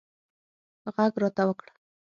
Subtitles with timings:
[0.95, 1.71] غږ راته وکړه